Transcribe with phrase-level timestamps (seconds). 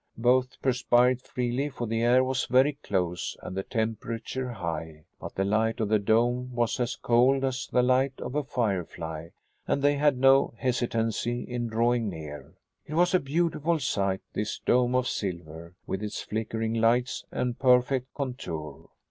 [0.17, 5.03] Both perspired freely, for the air was very close and the temperature high.
[5.19, 9.29] But the light of the dome was as cold as the light of a firefly
[9.67, 12.55] and they had no hesitancy in drawing near.
[12.87, 18.11] It was a beautiful sight, this dome of silver with its flickering lights and perfect
[18.15, 18.89] contour.